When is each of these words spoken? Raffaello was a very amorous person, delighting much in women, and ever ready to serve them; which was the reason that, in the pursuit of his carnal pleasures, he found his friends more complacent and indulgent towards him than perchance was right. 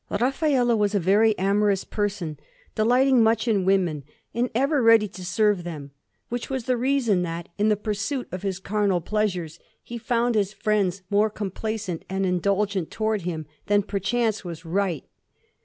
Raffaello 0.09 0.75
was 0.75 0.95
a 0.95 0.99
very 0.99 1.37
amorous 1.37 1.83
person, 1.83 2.39
delighting 2.73 3.21
much 3.21 3.47
in 3.47 3.65
women, 3.65 4.03
and 4.33 4.49
ever 4.55 4.81
ready 4.81 5.07
to 5.07 5.23
serve 5.23 5.63
them; 5.63 5.91
which 6.27 6.49
was 6.49 6.63
the 6.63 6.75
reason 6.75 7.21
that, 7.21 7.49
in 7.59 7.69
the 7.69 7.77
pursuit 7.77 8.27
of 8.31 8.41
his 8.41 8.57
carnal 8.59 8.99
pleasures, 8.99 9.59
he 9.83 9.99
found 9.99 10.33
his 10.33 10.53
friends 10.53 11.03
more 11.11 11.29
complacent 11.29 12.03
and 12.09 12.25
indulgent 12.25 12.89
towards 12.89 13.25
him 13.25 13.45
than 13.67 13.83
perchance 13.83 14.43
was 14.43 14.65
right. 14.65 15.03